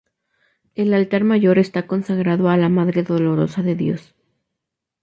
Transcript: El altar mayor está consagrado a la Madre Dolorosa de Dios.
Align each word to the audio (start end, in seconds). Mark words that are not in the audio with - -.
El 0.73 0.95
altar 0.95 1.23
mayor 1.23 1.59
está 1.59 1.85
consagrado 1.85 2.49
a 2.49 2.57
la 2.57 2.69
Madre 2.69 3.03
Dolorosa 3.03 3.61
de 3.61 3.75
Dios. 3.75 4.15